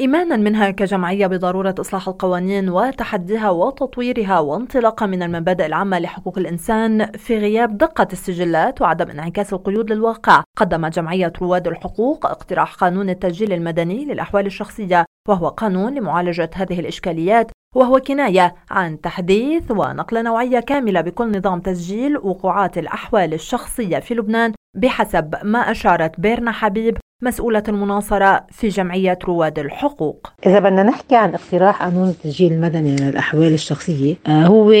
إيمانا 0.00 0.36
منها 0.36 0.70
كجمعية 0.70 1.26
بضرورة 1.26 1.74
إصلاح 1.80 2.08
القوانين 2.08 2.68
وتحديها 2.68 3.50
وتطويرها 3.50 4.38
وانطلاقا 4.38 5.06
من 5.06 5.22
المبادئ 5.22 5.66
العامة 5.66 5.98
لحقوق 5.98 6.38
الإنسان 6.38 7.12
في 7.12 7.38
غياب 7.38 7.78
دقة 7.78 8.08
السجلات 8.12 8.80
وعدم 8.80 9.10
انعكاس 9.10 9.52
القيود 9.52 9.92
للواقع. 9.92 10.42
قدمت 10.58 10.94
جمعية 10.94 11.32
رواد 11.42 11.66
الحقوق 11.66 12.26
اقتراح 12.26 12.74
قانون 12.74 13.10
التسجيل 13.10 13.52
المدني 13.52 14.04
للأحوال 14.04 14.46
الشخصية 14.46 15.04
وهو 15.28 15.48
قانون 15.48 15.94
لمعالجة 15.94 16.50
هذه 16.54 16.80
الإشكاليات 16.80 17.50
وهو 17.76 18.00
كناية 18.00 18.54
عن 18.70 19.00
تحديث 19.00 19.70
ونقل 19.70 20.24
نوعية 20.24 20.60
كاملة 20.60 21.00
بكل 21.00 21.38
نظام 21.38 21.60
تسجيل 21.60 22.18
وقوعات 22.18 22.78
الأحوال 22.78 23.34
الشخصية 23.34 23.98
في 23.98 24.14
لبنان 24.14 24.52
بحسب 24.76 25.34
ما 25.42 25.58
أشارت 25.58 26.20
بيرنا 26.20 26.52
حبيب 26.52 26.98
مسؤولة 27.22 27.62
المناصرة 27.68 28.42
في 28.50 28.68
جمعية 28.68 29.18
رواد 29.24 29.58
الحقوق. 29.58 30.26
إذا 30.46 30.58
بدنا 30.58 30.82
نحكي 30.82 31.16
عن 31.16 31.34
اقتراح 31.34 31.82
قانون 31.82 32.08
التسجيل 32.08 32.52
المدني 32.52 32.96
للأحوال 32.96 33.52
الشخصية 33.54 34.14
آه، 34.26 34.46
هو 34.46 34.72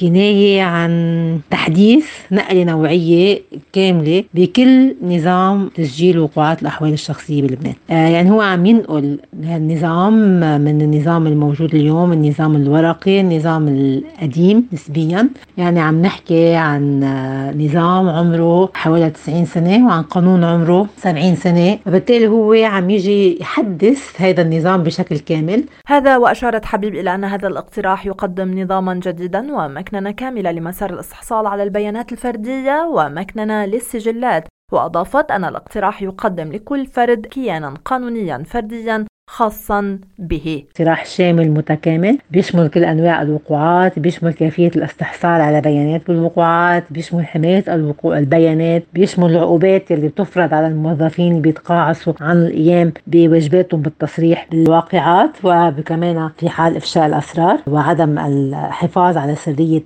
كناية 0.00 0.62
عن 0.62 1.40
تحديث 1.50 2.06
نقلة 2.32 2.64
نوعية 2.64 3.42
كاملة 3.72 4.24
بكل 4.34 4.94
نظام 5.02 5.68
تسجيل 5.68 6.18
وقوعات 6.18 6.62
الأحوال 6.62 6.92
الشخصية 6.92 7.42
بلبنان. 7.42 7.74
آه، 7.90 8.08
يعني 8.08 8.30
هو 8.30 8.40
عم 8.40 8.66
ينقل 8.66 9.18
النظام 9.44 10.40
من 10.60 10.82
النظام 10.82 11.26
الموجود 11.26 11.74
اليوم 11.74 12.12
النظام 12.12 12.56
الورقي 12.56 13.20
النظام 13.20 13.68
القديم 13.68 14.66
نسبيا. 14.72 15.28
يعني 15.58 15.80
عم 15.80 16.02
نحكي 16.02 16.54
عن 16.54 17.02
آه، 17.04 17.52
نظام 17.52 18.08
عمره 18.08 18.70
حوالي 18.74 19.10
90 19.10 19.44
سنة 19.44 19.86
وعن 19.86 20.02
قانون 20.02 20.44
عمره 20.44 20.86
70 20.96 21.36
سنة. 21.36 21.78
وبالتالي 21.86 22.28
هو 22.28 22.52
عم 22.52 22.90
يجي 22.90 23.40
يحدث 23.40 24.20
هذا 24.20 24.42
النظام 24.42 24.82
بشكل 24.82 25.18
كامل. 25.18 25.64
هذا 25.86 26.16
وأشارت 26.16 26.64
حبيب 26.64 26.94
إلى 26.94 27.14
أن 27.14 27.24
هذا 27.24 27.48
الاقتراح 27.48 28.06
يقدم 28.06 28.58
نظاما 28.58 28.94
جديدا 28.94 29.54
ومكننة 29.56 30.10
كاملة 30.10 30.50
لمسار 30.52 30.90
الاستحصال 30.92 31.46
على 31.46 31.62
البيانات 31.62 32.12
الفردية 32.12 32.82
ومكننة 32.94 33.64
للسجلات 33.64 34.48
وأضافت 34.72 35.30
أن 35.30 35.44
الاقتراح 35.44 36.02
يقدم 36.02 36.52
لكل 36.52 36.86
فرد 36.86 37.26
كيانا 37.26 37.74
قانونيا 37.84 38.44
فرديا 38.46 39.06
خاصا 39.42 39.98
به. 40.18 40.62
اقتراح 40.68 41.06
شامل 41.06 41.50
متكامل 41.50 42.18
بيشمل 42.30 42.68
كل 42.68 42.84
أنواع 42.84 43.22
الوقوعات 43.22 43.98
بيشمل 43.98 44.32
كيفية 44.32 44.70
الاستحصال 44.76 45.40
على 45.40 45.60
بيانات 45.60 46.06
بالوقوعات 46.08 46.84
بيشمل 46.90 47.26
حماية 47.26 47.64
الوقوع 47.68 48.18
البيانات 48.18 48.84
بيشمل 48.94 49.30
العقوبات 49.30 49.92
اللي 49.92 50.08
بتفرض 50.08 50.54
على 50.54 50.66
الموظفين 50.66 51.28
اللي 51.30 51.40
بيتقاعسوا 51.40 52.12
عن 52.20 52.36
القيام 52.36 52.92
بواجباتهم 53.06 53.82
بالتصريح 53.82 54.46
بالواقعات 54.50 55.30
وكمان 55.44 56.30
في 56.38 56.48
حال 56.48 56.76
إفشاء 56.76 57.06
الأسرار 57.06 57.58
وعدم 57.66 58.18
الحفاظ 58.18 59.16
على 59.16 59.34
سرية 59.34 59.82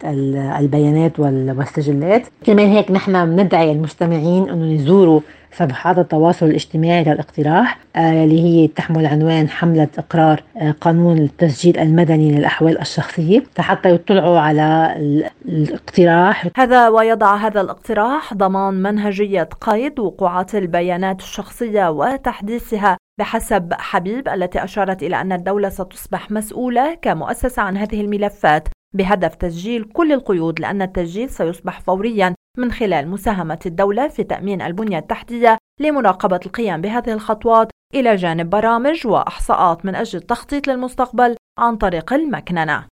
البيانات 0.61 1.21
والسجلات. 1.21 2.23
كمان 2.45 2.67
هيك 2.67 2.91
نحن 2.91 3.37
بندعي 3.37 3.73
المستمعين 3.73 4.51
إنه 4.51 4.73
يزوروا 4.73 5.21
صفحات 5.53 5.99
التواصل 5.99 6.47
الاجتماعي 6.47 7.05
للاقتراح 7.05 7.79
آه، 7.97 8.25
اللي 8.25 8.43
هي 8.43 8.69
تحمل 8.69 9.07
عنوان 9.07 9.49
حملة 9.49 9.89
إقرار 9.99 10.43
آه، 10.57 10.71
قانون 10.71 11.19
التسجيل 11.19 11.79
المدني 11.79 12.33
للأحوال 12.39 12.81
الشخصية. 12.81 13.43
حتى 13.59 13.91
يطلعوا 13.91 14.39
على 14.39 14.95
الاقتراح. 15.49 16.49
هذا 16.57 16.89
ويضع 16.89 17.37
هذا 17.37 17.61
الاقتراح 17.61 18.35
ضمان 18.35 18.75
منهجية 18.75 19.49
قيد 19.61 19.99
وقوعات 19.99 20.55
البيانات 20.55 21.21
الشخصية 21.21 21.91
وتحديثها 21.91 22.97
بحسب 23.19 23.73
حبيب 23.73 24.29
التي 24.29 24.65
أشارت 24.65 25.03
إلى 25.03 25.21
أن 25.21 25.33
الدولة 25.33 25.69
ستصبح 25.69 26.31
مسؤولة 26.31 26.95
كمؤسسة 26.95 27.63
عن 27.63 27.77
هذه 27.77 28.01
الملفات. 28.01 28.69
بهدف 28.97 29.35
تسجيل 29.35 29.85
كل 29.85 30.13
القيود 30.13 30.61
لأن 30.61 30.83
التسجيل 30.83 31.31
سيصبح 31.31 31.81
فوريا 31.81 32.35
من 32.59 32.73
خلال 32.73 33.09
مساهمة 33.09 33.59
الدولة 33.67 34.09
في 34.09 34.25
تأمين 34.25 34.63
البنية 34.63 34.99
التحتية 34.99 35.59
لمراقبة 35.81 36.41
القيام 36.47 36.81
بهذه 36.81 37.13
الخطوات 37.13 37.69
إلى 37.95 38.17
جانب 38.17 38.51
برامج 38.51 39.07
وإحصاءات 39.07 39.87
من 39.87 39.95
أجل 39.95 40.19
التخطيط 40.19 40.69
للمستقبل 40.69 41.37
عن 41.59 41.77
طريق 41.77 42.13
المكننة. 42.13 42.87